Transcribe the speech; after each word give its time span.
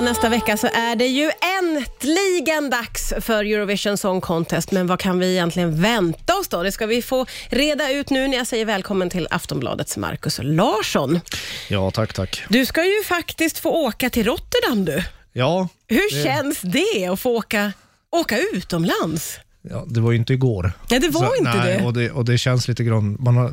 Ja, 0.00 0.04
nästa 0.04 0.28
vecka 0.28 0.56
så 0.56 0.66
är 0.66 0.96
det 0.96 1.06
ju 1.06 1.30
äntligen 1.58 2.70
dags 2.70 3.12
för 3.20 3.44
Eurovision 3.44 3.96
Song 3.98 4.20
Contest. 4.20 4.70
Men 4.72 4.86
vad 4.86 5.00
kan 5.00 5.18
vi 5.18 5.32
egentligen 5.32 5.82
vänta 5.82 6.34
oss 6.36 6.48
då? 6.48 6.62
Det 6.62 6.72
ska 6.72 6.86
vi 6.86 7.02
få 7.02 7.26
reda 7.48 7.90
ut 7.92 8.10
nu 8.10 8.28
när 8.28 8.36
jag 8.36 8.46
säger 8.46 8.64
välkommen 8.64 9.10
till 9.10 9.28
Aftonbladets 9.30 9.96
Markus 9.96 10.40
Larsson. 10.42 11.20
Ja, 11.68 11.90
tack, 11.90 12.12
tack. 12.12 12.42
Du 12.48 12.66
ska 12.66 12.84
ju 12.84 13.02
faktiskt 13.04 13.58
få 13.58 13.70
åka 13.70 14.10
till 14.10 14.24
Rotterdam 14.26 14.84
du. 14.84 15.04
Ja, 15.32 15.68
Hur 15.88 16.16
Det- 16.16 16.24
känns 16.24 16.60
det 16.60 17.06
att 17.12 17.20
få 17.20 17.36
åka, 17.36 17.72
åka 18.10 18.38
utomlands? 18.52 19.38
ja, 19.62 19.84
det 19.86 20.00
var 20.00 20.10
ju 20.10 20.16
inte 20.16 20.32
igår. 20.32 20.72
Nej, 20.90 21.00
det 21.00 21.08
var 21.08 21.36
inte 21.38 21.54
nej, 21.58 21.78
det. 21.78 21.84
Och 21.84 21.92
det. 21.92 22.10
Och 22.10 22.24
det 22.24 22.38
känns 22.38 22.68
lite 22.68 22.84
grann... 22.84 23.16
Man 23.20 23.36
har, 23.36 23.52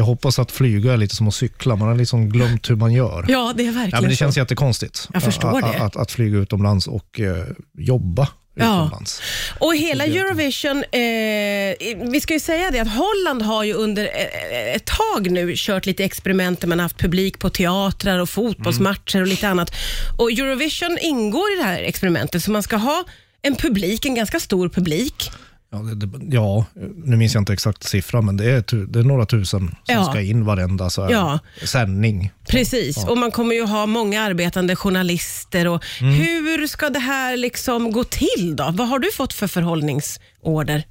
jag 0.00 0.04
hoppas 0.04 0.38
att 0.38 0.52
flyga 0.52 0.92
är 0.92 0.96
lite 0.96 1.16
som 1.16 1.28
att 1.28 1.34
cykla. 1.34 1.76
Man 1.76 1.88
har 1.88 1.94
liksom 1.94 2.28
glömt 2.28 2.70
hur 2.70 2.76
man 2.76 2.92
gör. 2.92 3.24
Ja, 3.28 3.52
det 3.56 3.62
är 3.62 3.66
verkligen 3.72 3.90
Ja, 3.92 4.00
men 4.00 4.10
det 4.10 4.16
känns 4.16 4.34
så. 4.34 4.40
jättekonstigt. 4.40 5.08
Jag 5.12 5.22
förstår 5.22 5.58
att, 5.58 5.72
det. 5.72 5.78
Att, 5.84 5.96
att 5.96 6.10
flyga 6.10 6.38
utomlands 6.38 6.86
och 6.86 7.20
eh, 7.20 7.44
jobba 7.78 8.28
Ja. 8.54 8.64
utomlands. 8.86 9.20
Och 9.58 9.74
hela 9.76 10.04
Eurovision, 10.04 10.76
eh, 10.76 12.10
vi 12.12 12.20
ska 12.22 12.34
ju 12.34 12.40
säga 12.40 12.70
det 12.70 12.78
att 12.80 12.88
Holland 12.94 13.42
har 13.42 13.64
ju 13.64 13.72
under 13.74 14.04
eh, 14.04 14.74
ett 14.74 14.84
tag 14.84 15.30
nu 15.30 15.52
kört 15.56 15.86
lite 15.86 16.04
experiment 16.04 16.60
där 16.60 16.68
man 16.68 16.78
har 16.78 16.82
haft 16.84 16.98
publik 16.98 17.38
på 17.38 17.50
teatrar 17.50 18.18
och 18.18 18.28
fotbollsmatcher 18.30 19.20
och 19.20 19.26
lite 19.26 19.48
annat. 19.48 19.72
Och 20.18 20.30
Eurovision 20.30 20.98
ingår 21.00 21.52
i 21.52 21.56
det 21.56 21.64
här 21.64 21.82
experimentet, 21.82 22.42
så 22.44 22.50
man 22.50 22.62
ska 22.62 22.76
ha 22.76 23.04
en 23.42 23.56
publik, 23.56 24.04
en 24.06 24.14
ganska 24.14 24.40
stor 24.40 24.68
publik. 24.68 25.30
Ja, 25.72 25.78
det, 25.78 25.94
det, 26.06 26.36
ja, 26.36 26.64
nu 27.04 27.16
minns 27.16 27.34
jag 27.34 27.40
inte 27.40 27.52
exakt 27.52 27.82
siffran, 27.84 28.26
men 28.26 28.36
det 28.36 28.50
är, 28.50 28.62
tu, 28.62 28.86
det 28.86 28.98
är 28.98 29.02
några 29.02 29.26
tusen 29.26 29.60
som 29.60 29.74
Ja. 29.86 30.04
ska 30.04 30.20
in 30.20 30.44
varenda 30.44 30.90
så 30.90 31.02
här, 31.02 31.10
Ja. 31.10 31.38
sändning. 31.64 32.30
Precis, 32.48 33.04
och 33.04 33.18
man 33.18 33.30
kommer 33.30 33.54
ju 33.54 33.64
ha 33.66 33.86
många 33.86 34.22
arbetande 34.22 34.76
journalister. 34.76 35.68
Och 35.68 35.84
Hur 36.00 36.66
ska 36.66 36.88
det 36.90 36.98
här 36.98 37.36
liksom 37.36 37.92
gå 37.92 38.04
till 38.04 38.56
då? 38.56 38.70
Vad 38.72 38.88
har 38.88 38.98
du 38.98 39.12
fått 39.12 39.32
för 39.32 39.46
förhållningsorder? 39.46 40.82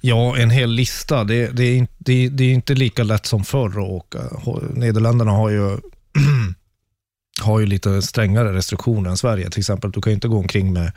Ja, 0.00 0.36
en 0.36 0.50
hel 0.50 0.70
lista. 0.70 1.24
Det, 1.24 1.46
det, 1.48 1.64
är, 1.78 1.86
det, 1.98 2.28
det 2.28 2.44
är 2.44 2.52
inte 2.52 2.74
lika 2.74 3.02
lätt 3.02 3.26
som 3.26 3.44
förr 3.44 3.68
att 3.68 3.76
åka. 3.90 4.18
Nederländerna 4.74 5.30
har 5.30 5.50
ju, 5.50 5.78
har 7.40 7.60
ju 7.60 7.66
lite 7.66 8.02
strängare 8.02 8.52
restriktioner 8.52 9.10
än 9.10 9.16
Sverige. 9.16 9.50
Till 9.50 9.60
exempel, 9.60 9.90
du 9.90 10.00
kan 10.00 10.10
ju 10.10 10.14
inte 10.14 10.28
gå 10.28 10.38
omkring 10.38 10.72
med 10.72 10.92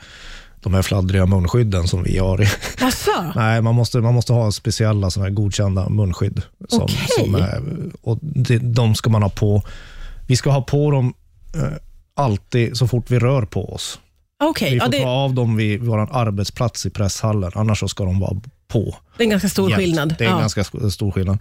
de 0.62 0.74
här 0.74 0.82
fladdriga 0.82 1.26
munskydden 1.26 1.88
som 1.88 2.02
vi 2.02 2.18
har. 2.18 2.48
Jaså? 2.80 3.10
Nej, 3.36 3.62
man 3.62 3.74
måste, 3.74 3.98
man 4.00 4.14
måste 4.14 4.32
ha 4.32 4.52
speciella 4.52 5.10
såna 5.10 5.26
här 5.26 5.32
godkända 5.32 5.88
munskydd. 5.88 6.42
Som, 6.68 6.82
Okej. 6.82 7.06
som 7.18 7.34
är, 7.34 7.62
och 8.02 8.18
det, 8.22 8.58
de 8.58 8.94
ska 8.94 9.10
man 9.10 9.22
ha 9.22 9.28
på. 9.30 9.62
Vi 10.26 10.36
ska 10.36 10.50
ha 10.50 10.62
på 10.62 10.90
dem 10.90 11.14
eh, 11.54 11.62
alltid 12.16 12.76
så 12.76 12.88
fort 12.88 13.10
vi 13.10 13.18
rör 13.18 13.42
på 13.42 13.72
oss. 13.74 13.98
Okej, 14.44 14.70
Vi 14.70 14.76
ja, 14.76 14.84
får 14.84 14.92
det, 14.92 15.02
ta 15.02 15.08
av 15.08 15.34
dem 15.34 15.56
vid 15.56 15.80
vår 15.82 15.98
arbetsplats 16.12 16.86
i 16.86 16.90
presshallen, 16.90 17.52
annars 17.54 17.80
så 17.80 17.88
ska 17.88 18.04
de 18.04 18.20
vara 18.20 18.40
på. 18.68 18.96
det 19.16 19.22
är 19.22 19.24
en 19.24 19.30
ganska 19.30 19.48
stor 19.48 19.70
jämt. 19.70 19.80
skillnad. 19.80 20.14
Det 20.18 20.24
är 20.24 20.28
en 20.28 20.34
Ja. 20.34 20.40
ganska 20.40 20.62
sk- 20.62 20.90
stor 20.90 21.10
skillnad. 21.12 21.38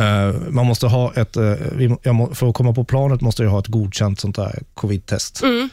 Eh, 0.00 0.34
man 0.50 0.66
måste 0.66 0.86
ha 0.86 1.12
ett, 1.14 1.36
eh, 1.36 1.52
vi, 1.72 1.96
jag 2.02 2.14
må, 2.14 2.34
för 2.34 2.48
att 2.48 2.54
komma 2.54 2.72
på 2.72 2.84
planet 2.84 3.20
måste 3.20 3.42
jag 3.42 3.50
ha 3.50 3.58
ett 3.58 3.66
godkänt 3.66 4.20
sånt 4.20 4.36
där 4.36 4.62
covid-test. 4.74 5.42
Mm. 5.42 5.68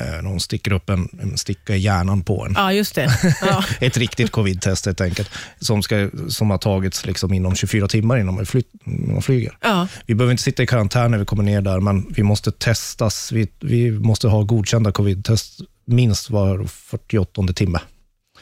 Uh, 0.00 0.22
någon 0.22 0.40
sticker 0.40 0.72
upp 0.72 0.90
en, 0.90 1.08
en 1.22 1.38
sticka 1.38 1.76
i 1.76 1.78
hjärnan 1.78 2.22
på 2.22 2.44
en. 2.46 2.54
Ja, 2.56 2.72
just 2.72 2.94
det. 2.94 3.08
Ja. 3.40 3.64
Ett 3.80 3.96
riktigt 3.96 4.30
covid-test 4.30 4.86
helt 4.86 5.00
enkelt, 5.00 5.30
som, 5.60 5.82
ska, 5.82 6.10
som 6.28 6.50
har 6.50 6.58
tagits 6.58 7.06
liksom 7.06 7.32
inom 7.34 7.54
24 7.54 7.88
timmar 7.88 8.18
innan 8.18 8.34
man, 8.34 8.46
flyt, 8.46 8.66
man 8.84 9.22
flyger. 9.22 9.56
Ja. 9.60 9.88
Vi 10.06 10.14
behöver 10.14 10.30
inte 10.30 10.42
sitta 10.42 10.62
i 10.62 10.66
karantän 10.66 11.10
när 11.10 11.18
vi 11.18 11.24
kommer 11.24 11.42
ner 11.42 11.60
där, 11.60 11.80
men 11.80 12.12
vi 12.12 12.22
måste 12.22 12.52
testas. 12.52 13.32
Vi, 13.32 13.48
vi 13.60 13.90
måste 13.90 14.28
ha 14.28 14.42
godkända 14.42 14.92
covid-test 14.92 15.60
minst 15.86 16.30
var 16.30 16.64
48 16.66 17.42
timme. 17.54 17.80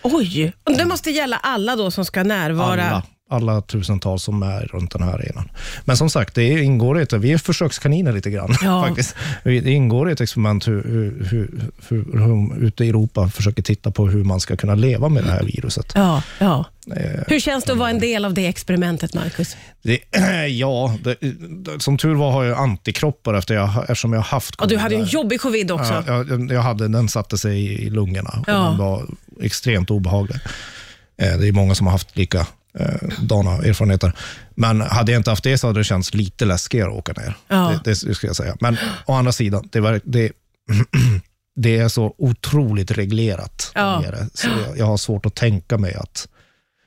Oj, 0.03 0.53
det 0.77 0.85
måste 0.85 1.11
gälla 1.11 1.37
alla 1.37 1.77
då 1.77 1.91
som 1.91 2.05
ska 2.05 2.23
närvara. 2.23 2.85
Alla, 2.91 3.03
alla 3.33 3.61
tusentals 3.61 4.23
som 4.23 4.43
är 4.43 4.61
runt 4.61 4.91
den 4.91 5.03
här 5.03 5.13
arenan. 5.13 5.51
Men 5.85 5.97
som 5.97 6.11
sagt, 6.11 6.35
det 6.35 6.63
ingår 6.63 6.99
i 6.99 7.03
ett, 7.03 7.13
vi 7.13 7.33
är 7.33 7.39
försökskaniner 7.39 8.13
lite 8.13 8.31
grann. 8.31 8.55
Ja. 8.63 8.85
faktiskt. 8.89 9.15
Det 9.45 9.71
ingår 9.71 10.09
i 10.09 10.13
ett 10.13 10.21
experiment 10.21 10.69
hur, 10.69 10.83
hur, 10.83 11.27
hur, 11.31 11.71
hur, 11.89 12.19
hur 12.19 12.65
ute 12.67 12.85
i 12.85 12.89
Europa 12.89 13.29
försöker 13.29 13.63
titta 13.63 13.91
på 13.91 14.07
hur 14.09 14.25
man 14.25 14.41
ska 14.41 14.57
kunna 14.57 14.75
leva 14.75 15.09
med 15.09 15.25
det 15.25 15.31
här 15.31 15.43
viruset. 15.43 15.93
Ja, 15.95 16.23
ja. 16.39 16.65
Eh, 16.97 17.21
Hur 17.27 17.41
känns 17.41 17.65
det 17.65 17.73
att 17.73 17.79
vara 17.79 17.91
en 17.91 17.99
del 17.99 18.25
av 18.25 18.35
det 18.35 18.47
experimentet, 18.47 19.15
Marcus? 19.15 19.57
Det, 19.83 19.99
ja, 20.49 20.97
det, 21.05 21.17
som 21.83 21.99
tur 21.99 22.15
var 22.15 22.31
har 22.31 22.45
jag 22.45 22.59
antikroppar 22.59 23.35
efter 23.35 23.55
jag, 23.55 23.69
eftersom 23.79 24.13
jag 24.13 24.21
har 24.21 24.25
haft 24.25 24.55
Och 24.55 24.69
du 24.69 24.75
covid 24.75 24.81
hade 24.83 24.95
en 24.95 25.05
jobbig 25.05 25.41
covid 25.41 25.71
också. 25.71 26.05
Ja, 26.07 26.25
jag, 26.29 26.53
jag 26.53 26.63
hade, 26.63 26.89
den 26.89 27.09
satte 27.09 27.39
sig 27.39 27.85
i, 27.85 27.91
lungorna 27.91 28.45
Ja. 28.47 28.65
och 28.65 28.71
den 28.71 28.79
var 28.79 29.07
extremt 29.43 29.91
obehaglig. 29.91 30.37
Eh, 31.17 31.39
det 31.39 31.49
är 31.49 31.53
många 31.53 31.75
som 31.75 31.87
har 31.87 31.93
haft 31.93 32.17
lika 32.17 32.47
eh, 32.79 33.09
dana 33.23 33.51
erfarenheter. 33.57 34.13
Men 34.55 34.81
hade 34.81 35.13
jag 35.13 35.21
inte 35.21 35.31
haft 35.31 35.45
det 35.45 35.59
så 35.59 35.67
hade 35.67 35.81
det 35.81 35.85
känts 35.85 36.15
lite 36.15 36.45
läskigare 36.45 36.89
att 36.91 36.97
åka 36.99 37.13
ner. 37.13 37.35
Ja. 37.49 37.81
Det, 37.85 38.03
det 38.05 38.15
ska 38.15 38.27
jag 38.27 38.37
säga. 38.37 38.57
Men 38.61 38.77
å 39.07 39.13
andra 39.13 39.33
sidan, 39.33 39.69
det, 39.73 39.81
var, 39.81 40.01
det, 40.05 40.33
det 41.57 41.79
är 41.79 41.89
så 41.89 42.15
otroligt 42.19 42.91
reglerat 42.91 43.73
Ja. 43.75 44.01
nere, 44.01 44.27
så 44.35 44.49
jag, 44.67 44.79
jag 44.79 44.87
har 44.87 44.97
svårt 44.97 45.27
att 45.27 45.35
tänka 45.35 45.79
mig 45.79 45.95
att 45.95 46.29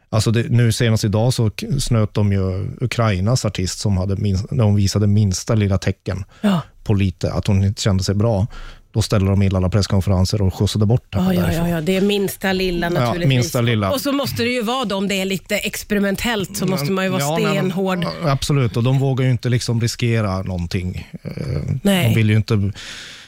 Alltså 0.09 0.31
det, 0.31 0.49
nu 0.49 0.71
senast 0.71 1.03
idag 1.03 1.33
så 1.33 1.51
snöt 1.79 2.13
de 2.13 2.31
ju 2.33 2.69
Ukrainas 2.81 3.45
artist 3.45 3.79
som 3.79 3.97
hade 3.97 4.15
minst, 4.15 4.51
när 4.51 4.63
hon 4.63 4.75
visade 4.75 5.07
minsta 5.07 5.55
lilla 5.55 5.77
tecken 5.77 6.23
Ja. 6.41 6.61
på 6.83 6.93
lite, 6.93 7.33
att 7.33 7.47
hon 7.47 7.63
inte 7.63 7.81
kände 7.81 8.03
sig 8.03 8.15
bra. 8.15 8.47
Då 8.95 9.01
ställde 9.01 9.29
de 9.29 9.41
in 9.41 9.55
alla 9.55 9.69
presskonferenser 9.69 10.41
och 10.41 10.53
skjutsade 10.55 10.85
bort 10.85 11.15
henne 11.15 11.33
Ja, 11.35 11.41
ja, 11.51 11.53
ja, 11.53 11.69
ja, 11.69 11.81
det 11.81 11.95
är 11.97 12.01
minsta 12.01 12.53
lilla 12.53 12.89
naturligtvis. 12.89 13.27
minsta 13.27 13.61
lilla. 13.61 13.91
Och 13.91 14.01
så 14.01 14.11
måste 14.11 14.43
det 14.43 14.49
ju 14.49 14.61
vara 14.61 14.85
då, 14.85 14.95
om 14.95 15.07
det 15.07 15.21
är 15.21 15.25
lite 15.25 15.57
experimentellt, 15.57 16.57
så 16.57 16.65
måste 16.65 16.91
man 16.91 17.03
ju 17.05 17.09
vara 17.11 17.21
Ja, 17.21 17.33
nej, 17.37 17.43
men- 17.45 17.53
stenhård. 17.55 18.03
ja, 18.23 18.29
absolut, 18.31 18.77
och 18.77 18.83
de 18.83 18.99
vågar 18.99 19.25
ju 19.25 19.31
inte 19.31 19.49
liksom 19.49 19.81
riskera 19.81 20.41
någonting. 20.41 21.07
Eh, 21.23 21.31
Nej. 21.83 22.09
De 22.09 22.15
vill 22.15 22.29
ju 22.29 22.35
inte... 22.35 22.55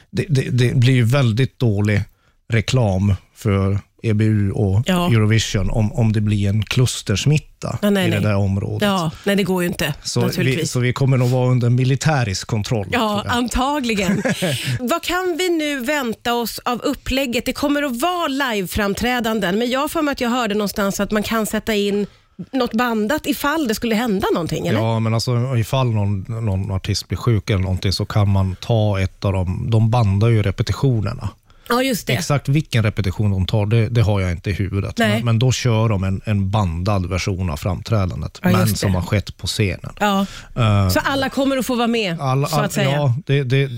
Det, 0.09 0.25
det, 0.29 0.41
det 0.49 0.75
blir 0.75 0.93
ju 0.93 1.03
väldigt 1.03 1.59
dålig 1.59 2.01
reklam 2.49 3.13
för 3.35 3.79
EBU 4.09 4.51
och 4.51 4.81
Ja. 4.85 5.07
Eurovision 5.07 5.69
om, 5.69 5.93
om 5.93 6.13
det 6.13 6.21
blir 6.21 6.49
en 6.49 6.63
klustersmitta 6.63 7.79
Ja, 7.81 7.89
nej, 7.89 8.07
i 8.07 8.11
det 8.11 8.15
nej. 8.19 8.25
där 8.25 8.35
området. 8.35 8.81
Ja, 8.87 9.11
nej 9.23 9.35
det 9.35 9.43
går 9.43 9.63
ju 9.63 9.67
inte 9.69 9.93
Så 10.03 10.27
vi, 10.37 10.67
så 10.67 10.79
vi 10.79 10.93
kommer 10.93 11.17
nog 11.17 11.29
vara 11.29 11.49
under 11.51 11.69
militärisk 11.69 12.47
kontroll. 12.47 12.87
Ja, 12.91 13.23
antagligen. 13.27 14.23
Vad 14.79 15.03
kan 15.03 15.35
vi 15.39 15.49
nu 15.49 15.79
vänta 15.79 16.33
oss 16.33 16.59
av 16.65 16.81
upplägget? 16.81 17.45
Det 17.45 17.53
kommer 17.53 17.83
att 17.83 18.01
vara 18.01 18.27
liveframträdanden, 18.27 19.59
men 19.59 19.69
jag 19.69 19.91
för 19.91 20.01
mig 20.01 20.11
att 20.11 20.21
jag 20.21 20.29
hörde 20.29 20.53
någonstans 20.53 20.99
att 20.99 21.11
man 21.11 21.23
kan 21.23 21.45
sätta 21.45 21.75
in 21.75 22.07
något 22.53 22.73
bandat 22.73 23.27
ifall 23.27 23.67
det 23.67 23.75
skulle 23.75 23.95
hända 23.95 24.27
någonting, 24.33 24.67
eller? 24.67 24.79
Ja, 24.79 24.99
men 24.99 25.13
alltså 25.13 25.57
ifall 25.57 25.87
någon, 25.91 26.25
någon 26.27 26.71
artist 26.71 27.07
blir 27.07 27.17
sjuk 27.17 27.49
eller 27.49 27.61
någonting 27.63 27.91
så 27.93 28.05
kan 28.05 28.29
man 28.29 28.55
ta 28.61 28.99
ett 28.99 29.25
av 29.25 29.33
dem. 29.33 29.67
De 29.69 29.89
bandar 29.89 30.27
ju 30.27 30.43
repetitionerna. 30.43 31.29
Ja, 31.69 31.83
just 31.83 32.07
det. 32.07 32.13
Exakt 32.13 32.49
vilken 32.49 32.83
repetition 32.83 33.31
de 33.31 33.45
tar, 33.45 33.65
det, 33.65 33.89
det 33.89 34.01
har 34.01 34.21
jag 34.21 34.31
inte 34.31 34.49
i 34.49 34.53
huvudet. 34.53 34.97
Men, 34.97 35.25
men 35.25 35.39
då 35.39 35.51
kör 35.51 35.89
de 35.89 36.03
en, 36.03 36.21
en 36.25 36.49
bandad 36.49 37.09
version 37.09 37.49
av 37.49 37.57
framträdandet, 37.57 38.39
Ja, 38.43 38.49
men 38.49 38.75
som 38.75 38.95
har 38.95 39.01
skett 39.01 39.37
på 39.37 39.47
scenen. 39.47 39.93
Ja. 39.99 40.25
Eh, 40.55 40.89
Så 40.89 40.99
alla 40.99 41.29
kommer 41.29 41.57
att 41.57 41.65
få 41.65 41.75
vara 41.75 41.87
med, 41.87 42.21
alla, 42.21 42.47
så 42.47 42.59
att 42.59 42.73
säga? 42.73 42.91
Ja, 42.91 43.15
det, 43.25 43.43
det, 43.43 43.69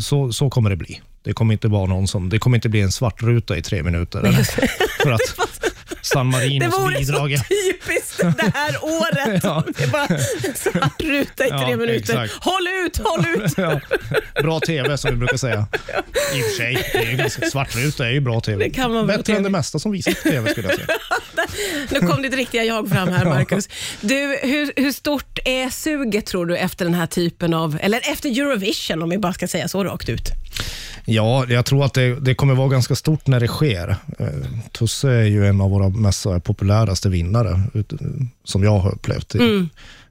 så- 0.00 0.32
så, 0.32 0.50
kommer 0.50 0.70
det 0.70 0.76
bli. 0.76 1.00
Det 1.22 1.32
kommer 1.32 1.52
inte 1.52 1.68
vara 1.68 1.86
någon 1.86 2.08
som, 2.08 2.28
det 2.28 2.38
kommer 2.38 2.56
inte 2.56 2.68
bli 2.68 2.80
en 2.80 2.92
svart 2.92 3.22
ruta 3.22 3.56
i 3.56 3.62
tre 3.62 3.82
minuter. 3.82 4.32
För 5.02 5.10
att 5.12 5.20
San 6.04 6.26
Det 6.30 6.36
Marinos 6.38 6.78
vore 6.78 6.98
bidrag... 6.98 7.38
så 7.38 7.44
typiskt 7.44 8.18
det 8.38 8.52
här 8.54 8.84
året. 8.84 9.42
Det 9.76 9.84
är 9.84 9.88
bara 9.90 10.06
svart 10.54 11.02
ruta 11.02 11.46
i 11.46 11.48
tre 11.48 11.58
Ja, 11.70 11.76
minuter. 11.76 11.94
exakt. 12.24 12.44
Håll 12.44 12.68
ut, 12.86 12.96
håll 12.98 13.26
ut! 13.36 13.52
Ja, 13.56 13.80
bra 14.42 14.60
tv 14.60 14.98
som 14.98 15.10
vi 15.10 15.16
brukar 15.16 15.36
säga. 15.36 15.66
I 16.34 16.40
och 16.40 16.44
för 16.44 16.56
sig, 16.56 16.88
det 16.92 16.98
är 16.98 17.10
ju 17.10 17.16
ganska, 17.16 17.46
svartruta 17.50 18.06
är 18.06 18.10
ju 18.10 18.20
bra 18.20 18.40
tv. 18.40 18.64
Det 18.64 18.70
kan 18.70 18.92
man 18.92 19.06
Bättre 19.06 19.18
än 19.18 19.24
tänka. 19.24 19.42
det 19.42 19.50
mesta 19.50 19.78
som 19.78 19.92
visas 19.92 20.14
på 20.22 20.28
tv 20.28 20.50
skulle 20.50 20.68
jag 20.68 20.76
säga. 20.76 20.88
Nu 21.90 22.00
kom 22.00 22.22
ditt 22.22 22.34
riktiga 22.34 22.64
jag 22.64 22.88
fram 22.88 23.08
här, 23.08 23.24
Marcus. 23.24 23.68
Du, 24.00 24.38
hur, 24.42 24.72
hur 24.76 24.92
stort 24.92 25.38
är 25.44 25.70
suget 25.70 26.26
tror 26.26 26.46
du 26.46 26.56
efter 26.56 26.84
den 26.84 26.94
här 26.94 27.06
typen 27.06 27.54
av, 27.54 27.78
eller 27.82 28.00
efter 28.12 28.28
Eurovision 28.40 29.02
om 29.02 29.10
vi 29.10 29.18
bara 29.18 29.32
ska 29.32 29.48
säga 29.48 29.68
så 29.68 29.84
rakt 29.84 30.08
ut? 30.08 30.28
Ja, 31.06 31.46
jag 31.48 31.64
tror 31.64 31.84
att 31.84 31.94
det, 31.94 32.20
det 32.20 32.34
kommer 32.34 32.54
vara 32.54 32.68
ganska 32.68 32.94
stort 32.94 33.26
när 33.26 33.40
det 33.40 33.48
sker. 33.48 33.96
Eh, 34.18 34.26
Tusse 34.72 35.10
är 35.10 35.24
ju 35.24 35.46
en 35.46 35.60
av 35.60 35.70
våra 35.70 35.88
mest 35.88 36.26
populäraste 36.44 37.08
vinnare, 37.08 37.62
som 38.44 38.64
jag 38.64 38.78
har 38.78 38.94
upplevt 38.94 39.34
i, 39.34 39.38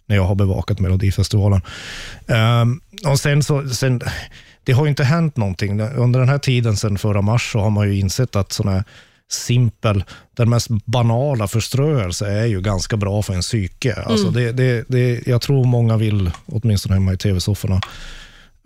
när 0.06 0.16
jag 0.16 0.24
har 0.24 0.36
bevakat 0.36 0.80
Melodifestivalen. 0.80 1.62
Ehm, 2.28 2.82
och 3.06 3.20
sen 3.20 3.44
så, 3.44 3.70
sen, 3.70 4.02
det 4.64 4.72
har 4.72 4.86
ju 4.86 4.90
inte 4.90 5.04
hänt 5.04 5.38
någonting. 5.38 5.82
Under 5.82 6.20
den 6.20 6.30
här 6.30 6.38
tiden, 6.38 6.78
sedan 6.78 6.98
förra 6.98 7.22
mars, 7.22 7.52
så 7.52 7.60
har 7.60 7.70
man 7.70 7.88
ju 7.88 8.00
insett 8.00 8.36
att 8.36 8.52
sån 8.52 8.68
här 8.68 8.84
simpel, 9.32 10.04
den 10.38 10.50
mest 10.50 10.68
banala 10.86 11.48
förströelse 11.48 12.28
är 12.28 12.46
ju 12.46 12.62
ganska 12.62 12.98
bra 12.98 13.22
för 13.22 13.34
en 13.34 13.42
psyke. 13.42 13.94
Alltså 13.94 14.30
det, 14.30 14.52
det, 14.52 14.86
det, 14.88 15.28
jag 15.28 15.42
tror 15.42 15.66
många 15.66 15.98
vill, 15.98 16.32
åtminstone 16.46 16.96
hemma 16.96 17.14
i 17.14 17.18
tv-sofforna, 17.18 17.82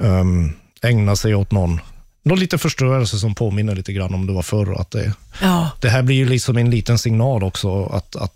ehm, 0.04 0.52
ägna 0.82 1.16
sig 1.16 1.36
åt 1.36 1.52
någon 1.52 1.80
någon 2.28 2.40
lite 2.40 2.58
förstörelse 2.58 3.18
som 3.18 3.36
påminner 3.36 3.76
lite 3.76 3.94
grann 3.94 4.14
om 4.14 4.28
det 4.28 4.34
var 4.34 4.42
förr. 4.42 4.82
Att 4.82 4.92
det, 4.92 5.14
Ja. 5.42 5.70
det 5.82 5.90
här 5.90 6.02
blir 6.02 6.16
ju 6.16 6.26
liksom 6.30 6.58
en 6.58 6.70
liten 6.70 6.98
signal 6.98 7.44
också 7.44 7.86
att, 7.86 8.16
att 8.16 8.34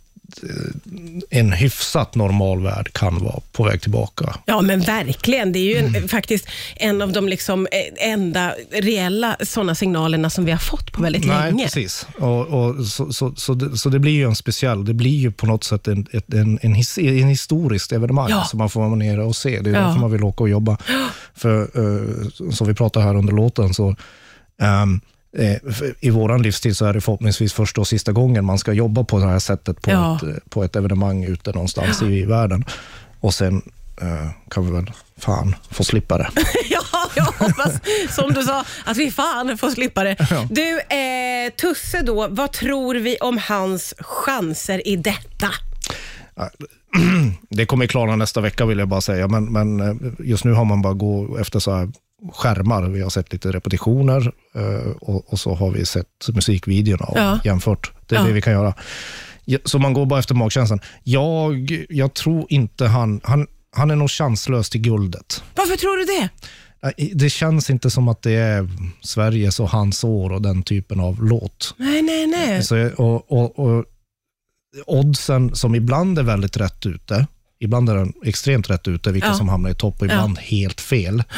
en 1.30 1.52
hyfsat 1.52 2.16
normal 2.16 2.64
värld 2.64 2.94
kan 2.94 3.24
vara 3.24 3.40
på 3.52 3.64
väg 3.64 3.82
tillbaka. 3.82 4.36
Ja, 4.46 4.62
men 4.62 4.82
verkligen. 4.82 5.52
Det 5.52 5.60
är 5.60 5.64
ju 5.64 5.78
en, 5.78 5.96
Mm. 5.96 6.08
faktiskt 6.08 6.48
en 6.76 7.02
av 7.02 7.12
de 7.12 7.28
liksom, 7.28 7.68
eh, 7.72 8.10
enda 8.12 8.54
reella 8.72 9.38
sådana 9.44 9.76
signalerna 9.76 10.30
som 10.30 10.46
vi 10.46 10.52
har 10.52 10.60
fått 10.60 10.92
på 10.92 11.02
väldigt 11.02 11.26
Nej, 11.26 11.52
länge. 11.52 11.64
precis. 11.64 12.08
Och, 12.18 12.48
och, 12.48 12.86
så, 12.86 13.14
så, 13.14 13.34
så, 13.36 13.54
det, 13.54 13.78
så 13.78 13.90
det 13.90 14.00
blir 14.00 14.12
ju 14.12 14.24
en 14.26 14.36
speciell, 14.36 14.86
det 14.86 14.94
blir 14.94 15.18
ju 15.18 15.32
på 15.32 15.46
något 15.46 15.64
sätt 15.64 15.88
en, 15.88 16.08
en, 16.34 16.60
en, 16.62 16.74
his, 16.74 16.98
en 16.98 17.28
historiskt 17.28 17.92
evenemang 17.92 18.30
Ja. 18.30 18.44
som 18.44 18.58
man 18.58 18.70
får 18.70 18.82
vara 18.82 18.96
nere 18.96 19.24
och 19.24 19.36
se. 19.36 19.60
Det 19.62 19.70
är 19.70 19.74
Ja. 19.74 19.80
därför 19.80 20.00
man 20.00 20.12
vill 20.12 20.24
åka 20.24 20.44
och 20.44 20.50
jobba. 20.50 20.78
För 21.36 21.62
eh, 21.62 22.50
som 22.52 22.68
vi 22.68 22.74
pratade 22.74 23.06
här 23.06 23.16
under 23.16 23.34
låten, 23.34 23.74
så 23.74 23.96
för 24.60 25.02
i 26.00 26.10
vår 26.10 26.40
livstid 26.40 26.78
så 26.78 26.86
är 26.86 26.94
det 26.94 27.02
förhoppningsvis 27.02 27.54
första 27.54 27.82
och 27.82 27.88
sista 27.88 28.12
gången 28.12 28.46
man 28.46 28.58
ska 28.60 28.74
jobba 28.74 29.04
på 29.04 29.20
det 29.20 29.26
här 29.28 29.40
sättet 29.40 29.82
på, 29.82 29.92
Ja. 29.92 30.16
ett, 30.16 30.24
eh, 30.24 30.36
på 30.50 30.64
ett 30.64 30.76
evenemang 30.76 31.24
ute 31.24 31.52
någonstans 31.52 32.02
i 32.02 32.26
världen. 32.26 32.66
Och 33.20 33.34
sen 33.34 33.62
eh, 34.02 34.30
kan 34.50 34.66
vi 34.66 34.72
väl 34.72 34.92
fan 35.18 35.56
få 35.70 35.84
slippa 35.84 36.18
det. 36.18 36.30
Ja, 36.70 36.82
jag 37.16 37.24
hoppas, 37.24 37.74
som 38.16 38.34
du 38.34 38.44
sa, 38.44 38.66
att 38.86 38.98
vi 38.98 39.12
fan 39.12 39.58
får 39.58 39.70
slippa 39.70 40.04
det. 40.04 40.16
Du, 40.50 40.80
eh, 40.80 41.52
Tusse 41.62 42.02
då, 42.02 42.28
vad 42.30 42.52
tror 42.52 42.96
vi 42.96 43.18
om 43.18 43.38
hans 43.38 43.94
chanser 44.00 44.88
i 44.88 44.96
detta? 44.96 45.48
Det 47.50 47.66
kommer 47.66 47.88
klara 47.88 48.16
nästa 48.16 48.42
vecka 48.42 48.66
vill 48.66 48.80
jag 48.80 48.88
bara 48.88 49.02
säga, 49.02 49.28
men, 49.28 49.46
men 49.52 49.80
eh, 49.80 49.96
just 50.20 50.44
nu 50.44 50.52
har 50.54 50.66
man 50.66 50.82
bara 50.82 50.94
gå 50.94 51.38
efter 51.38 51.60
så 51.60 51.76
här 51.76 51.90
skärmar. 52.34 52.84
Vi 52.84 53.02
har 53.02 53.10
sett 53.10 53.34
lite 53.34 53.52
repetitioner 53.52 54.32
eh, 54.56 54.92
och, 55.02 55.40
så 55.40 55.54
har 55.56 55.72
vi 55.72 55.86
sett 55.86 56.28
musikvideorna 56.34 57.06
och 57.06 57.18
Ja. 57.18 57.40
jämfört. 57.44 57.92
Det 58.08 58.16
är 58.16 58.20
Ja. 58.20 58.26
det 58.26 58.34
vi 58.34 58.42
kan 58.42 58.54
göra. 58.54 58.74
Ja, 59.46 59.60
Så 59.66 59.80
man 59.80 59.94
går 59.94 60.06
bara 60.06 60.20
efter 60.20 60.36
magkänslan. 60.36 60.80
Jag, 61.04 61.86
jag 61.90 62.14
tror 62.14 62.46
inte 62.50 62.86
han, 62.88 63.22
han, 63.24 63.48
han 63.76 63.92
är 63.92 63.96
nog 63.96 64.10
chanslös 64.12 64.70
till 64.70 64.82
guldet. 64.82 65.44
Varför 65.56 65.76
tror 65.76 65.98
du 65.98 66.06
det? 66.06 66.30
Det 67.16 67.30
känns 67.30 67.70
inte 67.70 67.90
som 67.90 68.08
att 68.08 68.22
det 68.22 68.32
är 68.32 68.70
Sveriges 69.02 69.60
och 69.60 69.70
hans 69.70 70.04
år 70.04 70.32
och 70.32 70.42
den 70.42 70.64
typen 70.64 71.00
av 71.00 71.24
låt. 71.24 71.74
Nej, 71.78 72.02
nej, 72.02 72.28
nej. 72.28 72.64
Så, 72.64 72.90
och, 72.98 73.32
och, 73.32 73.60
och 73.60 73.86
oddsen 74.86 75.56
som 75.56 75.76
ibland 75.76 76.20
är 76.20 76.24
väldigt 76.24 76.58
rätt 76.58 76.86
ute, 76.86 77.28
ibland 77.60 77.90
är 77.90 77.96
den 77.96 78.14
extremt 78.26 78.70
rätt 78.70 78.88
ute, 78.88 79.12
vilka 79.12 79.28
Ja. 79.28 79.34
som 79.34 79.50
hamnar 79.50 79.70
i 79.70 79.76
topp 79.76 79.96
och 80.00 80.06
ibland 80.06 80.38
helt 80.40 80.82
fel. 80.82 81.24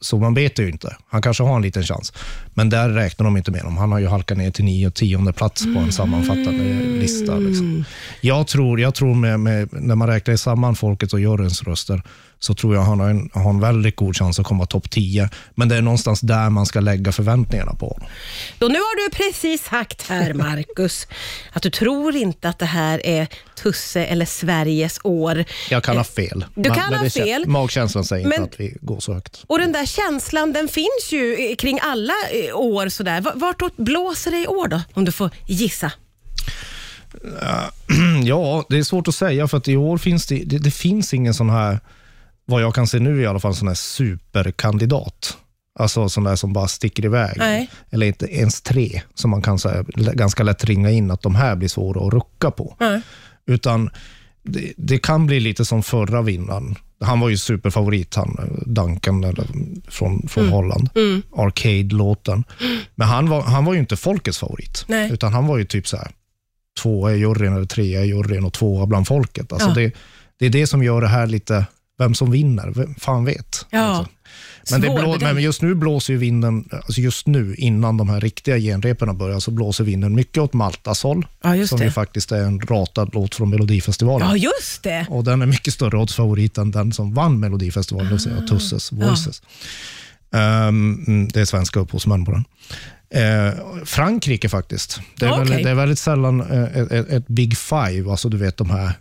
Så, 0.00 0.18
man 0.18 0.34
vet 0.34 0.58
ju 0.58 0.68
inte. 0.68 0.96
Han 1.08 1.22
kanske 1.22 1.42
har 1.42 1.56
en 1.56 1.62
liten 1.62 1.82
chans. 1.82 2.12
Men 2.54 2.70
där 2.70 2.88
räknar 2.88 3.24
de 3.24 3.36
inte 3.36 3.50
med 3.50 3.60
honom. 3.60 3.76
Han 3.76 3.92
har 3.92 3.98
ju 3.98 4.06
halkat 4.06 4.38
ner 4.38 4.50
till 4.50 4.64
nio 4.64 4.86
och 4.86 4.94
tionde 4.94 5.32
plats 5.32 5.64
på 5.74 5.80
en 5.80 5.92
sammanfattande 5.92 6.64
lista. 7.00 7.36
Liksom. 7.36 7.84
Jag 8.20 8.46
tror, 8.46 8.80
jag 8.80 8.94
tror 8.94 9.14
med, 9.14 9.40
med, 9.40 9.68
när 9.72 9.94
man 9.94 10.08
räknar 10.08 10.36
samman 10.36 10.76
folket 10.76 11.12
och 11.12 11.20
juryns 11.20 11.62
röster, 11.62 12.02
så 12.38 12.54
tror 12.54 12.74
jag 12.74 12.82
han 12.82 13.00
har 13.00 13.10
en, 13.10 13.30
har 13.32 13.50
en 13.50 13.60
väldigt 13.60 13.96
god 13.96 14.16
chans 14.16 14.38
att 14.38 14.46
komma 14.46 14.66
topp 14.66 14.90
10. 14.90 15.28
Men 15.54 15.68
det 15.68 15.76
är 15.76 15.82
någonstans 15.82 16.20
där 16.20 16.50
man 16.50 16.66
ska 16.66 16.80
lägga 16.80 17.12
förväntningarna 17.12 17.74
på 17.74 17.86
honom. 17.86 18.08
Nu 18.60 18.78
har 18.78 19.04
du 19.08 19.16
precis 19.16 19.64
sagt 19.64 20.08
här, 20.08 20.34
Marcus, 20.34 21.06
att 21.52 21.62
du 21.62 21.70
tror 21.70 22.16
inte 22.16 22.48
att 22.48 22.58
det 22.58 22.66
här 22.66 23.06
är 23.06 23.28
Tusse 23.62 24.04
eller 24.04 24.26
Sveriges 24.26 24.98
år. 25.04 25.44
Jag 25.70 25.84
kan 25.84 25.96
ha 25.96 26.04
fel. 26.04 26.44
Du 26.54 26.70
kan 26.70 26.90
men 26.90 26.98
ha 26.98 27.06
kän- 27.06 27.24
fel. 27.24 27.46
Magkänslan 27.46 28.04
säger 28.04 28.28
Men- 28.28 28.42
inte 28.42 28.54
att 28.54 28.60
vi 28.60 28.76
går 28.80 29.00
så 29.00 29.14
högt. 29.14 29.44
Och 29.46 29.58
den 29.58 29.71
där 29.72 29.86
känslan, 29.86 30.52
den 30.52 30.68
finns 30.68 31.08
ju 31.12 31.54
kring 31.58 31.78
alla 31.82 32.12
eh, 32.32 32.56
år. 32.56 32.88
Sådär. 32.88 33.20
Va- 33.20 33.32
Vartåt 33.34 33.76
blåser 33.76 34.30
det 34.30 34.38
i 34.42 34.46
år 34.46 34.68
då, 34.68 34.80
om 34.94 35.04
du 35.04 35.12
får 35.12 35.30
gissa? 35.46 35.92
Ja, 38.24 38.64
det 38.68 38.78
är 38.78 38.82
svårt 38.82 39.08
att 39.08 39.14
säga 39.14 39.48
för 39.48 39.56
att 39.58 39.68
i 39.68 39.76
år 39.76 39.98
finns 39.98 40.26
det, 40.26 40.42
det, 40.44 40.58
det 40.58 40.70
finns 40.70 41.14
ingen 41.14 41.34
sån 41.34 41.50
här, 41.50 41.80
vad 42.44 42.62
jag 42.62 42.74
kan 42.74 42.86
se 42.86 42.98
nu 42.98 43.22
i 43.22 43.26
alla 43.26 43.40
fall, 43.40 43.54
sån 43.54 43.68
här 43.68 43.74
superkandidat. 43.74 45.36
Alltså 45.78 46.08
sån 46.08 46.24
där 46.24 46.36
som 46.36 46.52
bara 46.52 46.68
sticker 46.68 47.04
iväg. 47.04 47.34
Nej. 47.38 47.70
Eller 47.90 48.06
inte 48.06 48.26
ens 48.26 48.60
tre, 48.60 49.02
som 49.14 49.30
man 49.30 49.42
kan 49.42 49.58
säga, 49.58 49.84
ganska 49.94 50.42
lätt 50.42 50.64
ringa 50.64 50.90
in 50.90 51.10
att 51.10 51.22
de 51.22 51.34
här 51.34 51.56
blir 51.56 51.68
svåra 51.68 52.06
att 52.06 52.12
rucka 52.14 52.50
på. 52.50 52.76
Nej. 52.80 53.00
Utan 53.46 53.90
det, 54.42 54.72
det 54.76 54.98
kan 54.98 55.26
bli 55.26 55.40
lite 55.40 55.64
som 55.64 55.82
förra 55.82 56.22
vinnaren. 56.22 56.76
Han 57.02 57.20
var 57.20 57.28
ju 57.28 57.36
superfavorit, 57.36 58.14
han, 58.14 58.36
eh, 58.38 58.68
Duncan 58.68 59.24
eller, 59.24 59.46
från, 59.88 60.28
från 60.28 60.44
Mm. 60.44 60.52
Holland. 60.54 60.88
Arcade-låten. 61.36 62.44
Men 62.94 63.08
han 63.08 63.28
var, 63.28 63.42
han 63.42 63.64
var 63.64 63.72
ju 63.74 63.80
inte 63.80 63.96
folkets 63.96 64.38
favorit, 64.38 64.84
Nej. 64.88 65.12
utan 65.12 65.32
han 65.32 65.46
var 65.46 65.58
ju 65.58 65.64
typ 65.64 65.88
så 65.88 65.96
här 65.96 66.10
tvåa 66.82 67.12
i 67.14 67.18
juryn, 67.18 67.52
eller 67.56 67.66
trea 67.66 68.04
i 68.04 68.08
juryn 68.08 68.44
och 68.44 68.52
tvåa 68.52 68.86
bland 68.86 69.06
folket. 69.06 69.52
Alltså 69.52 69.68
Ja. 69.68 69.74
det, 69.74 69.92
det 70.38 70.46
är 70.46 70.50
det 70.50 70.66
som 70.66 70.82
gör 70.82 71.00
det 71.00 71.08
här 71.08 71.26
lite, 71.26 71.66
vem 71.98 72.14
som 72.14 72.30
vinner, 72.30 72.70
vem 72.74 72.94
fan 72.94 73.24
vet. 73.24 73.66
Ja. 73.70 73.80
Alltså. 73.80 74.12
Men, 74.70 74.80
det 74.80 74.90
blå, 74.90 75.18
men 75.20 75.42
just 75.42 75.62
nu 75.62 75.74
blåser 75.74 76.14
vinden, 76.14 76.68
alltså 76.72 77.00
just 77.00 77.26
nu 77.26 77.54
innan 77.58 77.96
de 77.96 78.08
här 78.08 78.20
riktiga 78.20 78.58
genrepen 78.58 79.18
börjar, 79.18 79.40
så 79.40 79.50
blåser 79.50 79.84
vinden 79.84 80.14
mycket 80.14 80.38
åt 80.42 80.52
Maltas 80.52 81.02
håll, 81.02 81.26
Ja, 81.42 81.66
som 81.66 81.78
det. 81.78 81.84
ju 81.84 81.90
faktiskt 81.90 82.32
är 82.32 82.42
en 82.42 82.60
ratad 82.60 83.10
låt 83.12 83.34
från 83.34 83.50
Melodifestivalen. 83.50 84.28
Ja, 84.28 84.36
just 84.36 84.82
det. 84.82 85.06
Och 85.10 85.24
den 85.24 85.42
är 85.42 85.46
mycket 85.46 85.74
större 85.74 85.96
oddsfavorit 85.96 86.58
än 86.58 86.70
den 86.70 86.92
som 86.92 87.14
vann 87.14 87.40
Melodifestivalen, 87.40 88.06
det 88.06 88.14
vill 88.14 88.20
säga 88.20 88.40
Tusses 88.40 88.92
Voices. 88.92 89.42
Ehm, 90.34 91.04
mm, 91.06 91.28
det 91.28 91.40
är 91.40 91.44
svenska 91.44 91.80
upphovsmän 91.80 92.24
på 92.24 92.32
den. 92.32 92.44
Eh, 93.14 93.54
Frankrike 93.84 94.48
faktiskt. 94.48 95.00
Det 95.16 95.26
är, 95.26 95.32
Okej. 95.32 95.44
väldigt, 95.44 95.64
det 95.64 95.70
är 95.70 95.74
väldigt 95.74 95.98
sällan 95.98 96.40
eh, 96.40 96.62
ett, 96.62 96.92
ett, 96.92 97.08
ett 97.08 97.28
Big 97.28 97.56
Five, 97.58 98.10
alltså 98.10 98.28
du 98.28 98.36
vet 98.36 98.56
de 98.56 98.70
här 98.70 98.92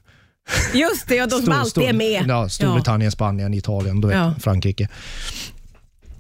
Just 0.74 1.08
det, 1.08 1.16
ja, 1.16 1.28
de 1.28 1.42
som 1.42 1.54
alltid 1.54 1.84
är 1.84 1.94
med. 1.94 2.26
Ja, 2.28 2.50
Storbritannien, 2.50 3.12
Spanien, 3.12 3.54
Italien, 3.54 4.02
du 4.02 4.08
vet, 4.08 4.18
Ja. 4.18 4.34
Frankrike. 4.40 4.88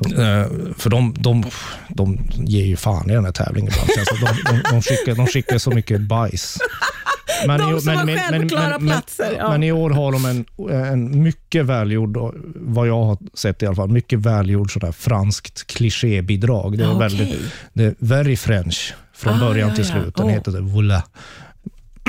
Eh, 0.05 0.45
för 0.77 0.89
de, 0.89 1.15
de, 1.19 1.43
de 1.89 2.19
ger 2.33 2.65
ju 2.65 2.75
fan 2.75 3.09
i 3.09 3.13
den 3.13 3.25
här 3.25 3.31
tävlingen 3.31 3.71
ibland. 3.73 3.89
Alltså, 3.99 4.15
de, 4.25 4.53
de, 4.57 4.69
de, 4.71 4.81
skickar, 4.81 5.15
de 5.15 5.27
skickar 5.27 5.57
så 5.57 5.71
mycket 5.71 6.01
bajs. 6.01 6.57
Men 7.47 7.59
De 7.59 7.81
som 7.81 7.97
har 7.97 8.29
självklara 8.29 8.79
platser, 8.79 9.35
ja. 9.37 9.49
men 9.49 9.63
i 9.63 9.71
år 9.71 9.89
har 9.89 10.11
de 10.11 10.25
en, 10.25 10.45
en 10.71 11.23
mycket 11.23 11.65
välgjord, 11.65 12.17
vad 12.55 12.87
jag 12.87 13.03
har 13.03 13.17
sett 13.33 13.63
i 13.63 13.65
alla 13.65 13.75
fall, 13.75 13.89
mycket 13.89 14.19
välgjord 14.19 14.73
sådär 14.73 14.91
franskt 14.91 15.67
klichébidrag. 15.67 16.77
Det 16.77 16.83
är, 16.83 16.87
Ja, 16.87 16.97
väldigt, 16.97 17.39
det 17.73 17.83
är 17.83 17.95
very 17.99 18.37
French 18.37 18.93
från 19.15 19.33
Ah, 19.33 19.39
början 19.39 19.69
ja, 19.69 19.75
till 19.75 19.85
ja. 19.85 19.91
slut. 19.91 20.15
Den 20.15 20.25
Åh. 20.25 20.31
heter 20.31 20.51
det 20.51 20.61
Voila. 20.61 21.03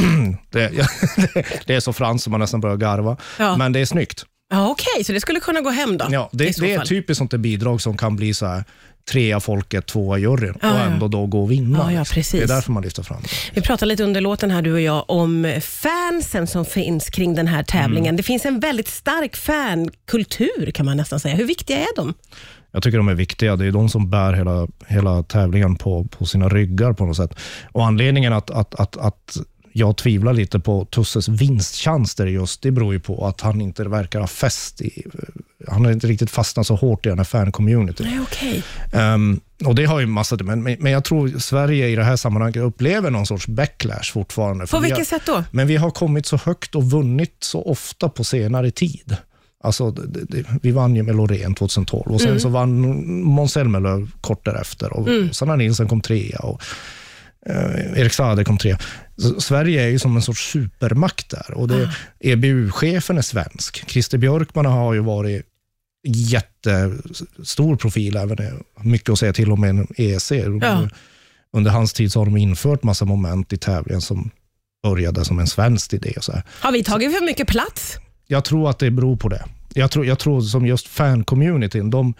Det, 0.50 0.70
det 1.66 1.74
är 1.74 1.80
så 1.80 1.92
franskt 1.92 2.24
som 2.24 2.30
man 2.30 2.40
nästan 2.40 2.60
börjar 2.60 2.76
garva. 2.76 3.16
Ja. 3.38 3.56
Men 3.56 3.72
det 3.72 3.80
är 3.80 3.86
snyggt. 3.86 4.24
Ja, 4.50 4.68
Okej, 4.68 5.04
så 5.04 5.12
det 5.12 5.20
skulle 5.20 5.40
kunna 5.40 5.60
gå 5.60 5.70
hem 5.70 5.96
då? 5.98 6.06
Ja, 6.10 6.28
det, 6.32 6.60
det 6.60 6.72
är 6.72 6.76
fall. 6.76 6.86
typiskt 6.86 7.18
sånt 7.18 7.34
bidrag 7.34 7.80
som 7.80 7.96
kan 7.96 8.16
bli 8.16 8.34
så 8.34 8.46
här 8.46 8.64
trea 9.10 9.40
folket, 9.40 9.86
tvåa 9.86 10.18
juryn 10.18 10.54
Ja, 10.62 10.72
och 10.72 10.80
ändå 10.80 11.08
då 11.08 11.26
gå 11.26 11.42
och 11.42 11.50
vinna. 11.50 11.78
Ja, 11.78 11.92
ja, 11.92 11.98
liksom. 11.98 12.14
precis. 12.14 12.40
Det 12.40 12.52
är 12.52 12.56
därför 12.56 12.72
man 12.72 12.82
lyfter 12.82 13.02
fram 13.02 13.22
det. 13.22 13.28
Vi 13.54 13.60
pratade 13.60 13.88
lite 13.88 14.04
under 14.04 14.20
låten 14.20 14.50
här, 14.50 14.62
du 14.62 14.72
och 14.72 14.80
jag, 14.80 15.04
om 15.08 15.60
fansen 15.62 16.46
som 16.46 16.64
finns 16.64 17.10
kring 17.10 17.34
den 17.34 17.46
här 17.46 17.62
tävlingen. 17.62 18.06
Mm. 18.06 18.16
Det 18.16 18.22
finns 18.22 18.46
en 18.46 18.60
väldigt 18.60 18.88
stark 18.88 19.36
fankultur 19.36 20.70
kan 20.70 20.86
man 20.86 20.96
nästan 20.96 21.20
säga. 21.20 21.34
Hur 21.34 21.44
viktiga 21.46 21.78
är 21.78 21.96
de? 21.96 22.14
Jag 22.72 22.82
tycker 22.82 22.98
de 22.98 23.08
är 23.08 23.14
viktiga. 23.14 23.56
Det 23.56 23.66
är 23.66 23.72
de 23.72 23.88
som 23.88 24.10
bär 24.10 24.32
hela, 24.32 24.66
hela 24.86 25.22
tävlingen 25.22 25.76
på, 25.76 26.04
på 26.04 26.26
sina 26.26 26.48
ryggar 26.48 26.92
på 26.92 27.06
något 27.06 27.16
sätt. 27.16 27.38
Och 27.72 27.86
Anledningen 27.86 28.32
att, 28.32 28.50
att, 28.50 28.74
att, 28.74 28.96
att 28.96 29.36
jag 29.72 29.96
tvivlar 29.96 30.32
lite 30.32 30.58
på 30.58 30.84
Tusses 30.84 31.28
vinstchanser 31.28 32.26
just, 32.26 32.62
det 32.62 32.70
beror 32.70 32.92
ju 32.92 33.00
på 33.00 33.26
att 33.26 33.40
han 33.40 33.60
inte 33.60 33.84
verkar 33.84 34.20
ha 34.20 34.26
fäst 34.26 34.80
i, 34.80 35.04
han 35.68 35.84
har 35.84 35.92
inte 35.92 36.06
riktigt 36.06 36.30
fastnat 36.30 36.66
så 36.66 36.74
hårt 36.74 37.06
i 37.06 37.08
den 37.08 37.18
här 37.18 37.24
fan-communityn. 37.24 38.06
Nej, 38.06 38.20
okej. 38.22 38.62
Ehm, 38.92 39.40
och 39.64 39.74
det 39.74 39.84
har 39.84 40.00
ju 40.00 40.06
massa, 40.06 40.36
men, 40.36 40.62
men 40.62 40.92
jag 40.92 41.04
tror 41.04 41.28
Sverige 41.38 41.88
i 41.88 41.96
det 41.96 42.04
här 42.04 42.16
sammanhanget 42.16 42.62
upplever 42.62 43.10
någon 43.10 43.26
sorts 43.26 43.46
backlash 43.46 44.12
fortfarande. 44.12 44.66
På 44.66 44.78
vi 44.78 44.82
vilket 44.82 44.98
har, 44.98 45.18
sätt 45.18 45.26
då? 45.26 45.44
Men 45.50 45.66
vi 45.66 45.76
har 45.76 45.90
kommit 45.90 46.26
så 46.26 46.36
högt 46.36 46.74
och 46.74 46.90
vunnit 46.90 47.36
så 47.40 47.62
ofta 47.62 48.08
på 48.08 48.24
senare 48.24 48.70
tid. 48.70 49.16
Alltså, 49.64 49.90
det, 49.90 50.24
det, 50.28 50.46
vi 50.62 50.70
vann 50.70 50.96
ju 50.96 51.02
med 51.02 51.16
Loreen 51.16 51.54
2012 51.54 52.12
och 52.12 52.20
sen 52.20 52.28
Mm. 52.30 52.40
så 52.40 52.48
vann 52.48 52.96
Måns 53.22 53.52
Zelmerlöw 53.52 54.08
kort 54.20 54.44
därefter 54.44 54.92
och 54.92 55.08
Mm. 55.08 55.32
Sanna 55.32 55.56
Nilsson 55.56 55.88
kom 55.88 56.00
trea 56.00 56.38
och 56.38 56.62
eh, 57.46 58.00
Erik 58.00 58.12
Saade 58.12 58.44
kom 58.44 58.58
trea. 58.58 58.78
Så 59.16 59.40
Sverige 59.40 59.82
är 59.82 59.88
ju 59.88 59.98
som 59.98 60.16
en 60.16 60.22
sorts 60.22 60.50
supermakt 60.52 61.30
där 61.30 61.54
och 61.54 61.64
Ah. 61.64 61.66
det, 61.66 61.90
EBU-chefen 62.20 63.18
är 63.18 63.22
svensk. 63.22 63.90
Christer 63.90 64.18
Björkman 64.18 64.66
har 64.66 64.94
ju 64.94 65.00
varit 65.00 65.46
jättestor 66.06 67.76
profil, 67.76 68.16
även 68.16 68.36
mycket 68.80 69.08
att 69.10 69.18
säga 69.18 69.32
till 69.32 69.52
om 69.52 69.60
med 69.60 69.86
EEC. 69.96 70.32
Ja. 70.60 70.88
Under 71.52 71.70
hans 71.70 71.92
tid 71.92 72.12
så 72.12 72.20
har 72.20 72.24
de 72.26 72.36
infört 72.36 72.82
massa 72.82 73.04
moment 73.04 73.52
i 73.52 73.56
tävlingen 73.56 74.00
som 74.00 74.30
började 74.82 75.24
som 75.24 75.38
en 75.38 75.46
svensk 75.46 75.92
idé. 75.92 76.12
Och 76.16 76.24
så 76.24 76.32
här. 76.32 76.42
Har 76.60 76.72
vi 76.72 76.84
tagit 76.84 77.18
för 77.18 77.24
mycket 77.24 77.48
plats? 77.48 77.96
Jag 78.26 78.44
tror 78.44 78.70
att 78.70 78.78
det 78.78 78.90
beror 78.90 79.16
på 79.16 79.28
det. 79.28 79.44
Jag 79.74 79.90
tror, 79.90 80.06
jag 80.06 80.18
tror 80.18 80.40
som 80.40 80.66
just 80.66 80.88
fan-communityn, 80.88 81.90
de, 81.90 82.14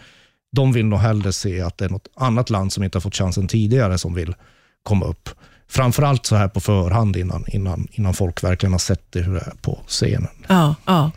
de 0.55 0.73
vill 0.73 0.85
nog 0.85 0.99
hellre 0.99 1.33
se 1.33 1.61
att 1.61 1.77
det 1.77 1.85
är 1.85 1.89
något 1.89 2.07
annat 2.15 2.49
land 2.49 2.73
som 2.73 2.83
inte 2.83 2.95
har 2.97 3.01
fått 3.01 3.15
chansen 3.15 3.47
tidigare 3.47 3.97
som 3.97 4.13
vill 4.13 4.35
komma 4.83 5.05
upp. 5.05 5.29
Framförallt 5.69 6.25
så 6.25 6.35
här 6.35 6.47
på 6.47 6.59
förhand 6.59 7.15
innan, 7.17 7.45
innan, 7.47 7.87
innan 7.91 8.13
folk 8.13 8.43
verkligen 8.43 8.71
har 8.71 8.79
sett 8.79 9.11
det 9.11 9.19
hur 9.21 9.33
det 9.33 9.39
är 9.41 9.53
på 9.61 9.79
scenen. 9.87 10.27
Ja, 10.47 10.75
ja. 10.85 11.11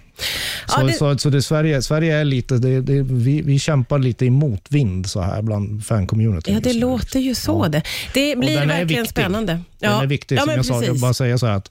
Så, 0.66 0.80
Ja, 0.80 0.85
det- 0.87 0.92
så, 0.92 1.18
så 1.18 1.30
det 1.30 1.42
Sverige, 1.42 1.82
Sverige 1.82 2.16
är 2.16 2.25
lite, 2.25 2.54
det, 2.58 2.80
det, 2.80 3.02
vi, 3.02 3.42
vi 3.42 3.58
kämpar 3.58 3.99
lite 3.99 4.26
i 4.26 4.30
motvind 4.30 5.06
så 5.11 5.20
här 5.20 5.42
bland 5.42 5.87
fan-communityn. 5.87 6.54
Ja, 6.54 6.61
det 6.61 6.73
nu. 6.73 6.78
låter 6.80 7.20
ju 7.20 7.35
så 7.35 7.68
det. 7.68 7.82
Det 8.14 8.38
blir 8.38 8.66
verkligen 8.66 9.06
spännande. 9.06 9.61
Den 9.78 9.92
är 9.92 10.06
viktig. 10.06 10.37
ja, 10.37 10.42
som 10.42 10.52
jag 10.52 10.64
sa, 10.66 10.75
jag 10.75 10.85
precis. 10.85 11.02
bara 11.02 11.14
säga 11.14 11.38
så 11.38 11.46
här 11.46 11.54
att 11.54 11.70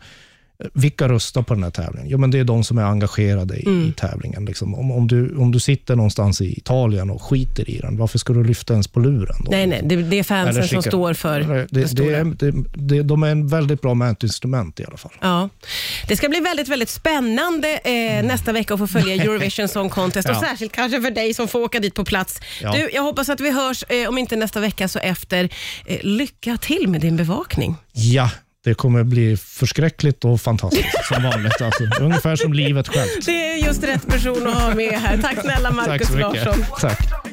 vilka 0.73 1.09
röstar 1.09 1.41
på 1.41 1.53
den 1.53 1.63
här 1.63 1.71
tävlingen? 1.71 2.09
Jo, 2.09 2.17
men 2.17 2.31
det 2.31 2.39
är 2.39 2.43
de 2.43 2.63
som 2.63 2.77
är 2.77 2.83
engagerade 2.83 3.55
i, 3.57 3.65
Mm. 3.65 3.89
i 3.89 3.91
tävlingen. 3.93 4.45
Liksom. 4.45 4.75
Om, 4.75 4.91
om, 4.91 5.07
du, 5.07 5.35
om 5.35 5.51
du 5.51 5.59
sitter 5.59 5.95
någonstans 5.95 6.41
i 6.41 6.57
Italien 6.57 7.09
och 7.09 7.21
skiter 7.21 7.69
i 7.69 7.77
den, 7.79 7.97
varför 7.97 8.17
ska 8.17 8.33
du 8.33 8.43
lyfta 8.43 8.73
ens 8.73 8.87
på 8.87 8.99
luren? 8.99 9.35
Då? 9.39 9.51
Nej, 9.51 9.67
nej, 9.67 9.81
det, 9.85 9.95
det 9.95 10.19
är 10.19 10.23
fansen 10.23 10.67
som 10.67 10.81
står 10.83 11.13
för 11.13 11.39
det, 11.39 11.67
det, 11.69 11.95
det, 11.95 12.13
är, 12.13 12.23
det, 12.25 12.51
det, 12.73 13.03
de 13.03 13.23
är 13.23 13.27
en 13.27 13.47
väldigt 13.47 13.81
bra 13.81 13.93
mätinstrument 13.93 14.79
i 14.79 14.85
alla 14.85 14.97
fall. 14.97 15.11
Ja. 15.21 15.49
Det 16.07 16.15
ska 16.17 16.29
bli 16.29 16.39
väldigt, 16.39 16.67
väldigt 16.67 16.89
spännande 16.89 17.67
eh, 17.77 18.23
nästa 18.25 18.51
vecka 18.51 18.73
att 18.73 18.79
få 18.79 18.87
följa 18.87 19.15
Eurovision 19.23 19.67
Song 19.67 19.89
Contest 19.89 20.29
och 20.29 20.35
Ja. 20.35 20.39
särskilt 20.41 20.71
kanske 20.71 21.01
för 21.01 21.11
dig 21.11 21.33
som 21.33 21.47
får 21.47 21.59
åka 21.59 21.79
dit 21.79 21.93
på 21.93 22.05
plats. 22.05 22.39
Ja. 22.61 22.71
Du, 22.71 22.89
jag 22.93 23.03
hoppas 23.03 23.29
att 23.29 23.39
vi 23.39 23.51
hörs, 23.51 23.83
eh, 23.89 24.09
om 24.09 24.17
inte 24.17 24.35
nästa 24.35 24.59
vecka 24.59 24.87
så 24.87 24.99
efter. 24.99 25.49
Eh, 25.85 25.97
lycka 26.03 26.57
till 26.57 26.87
med 26.87 27.01
din 27.01 27.15
bevakning. 27.17 27.75
Ja, 27.93 28.29
det 28.65 28.73
kommer 28.73 29.03
bli 29.03 29.37
förskräckligt 29.37 30.25
och 30.25 30.41
fantastiskt 30.41 31.05
som 31.13 31.23
vanligt. 31.23 31.61
Alltså, 31.61 31.83
ungefär 32.01 32.35
som 32.35 32.53
livet 32.53 32.87
självt. 32.87 33.25
Det 33.25 33.51
är 33.53 33.57
just 33.57 33.83
rätt 33.83 34.07
person 34.07 34.47
att 34.47 34.53
ha 34.61 34.75
med 34.75 34.93
här. 34.93 35.17
Tack 35.21 35.41
snälla 35.41 35.71
Markus 35.71 36.07
Tack. 36.07 36.19
Larsson. 36.19 36.65
Tack. 36.79 37.15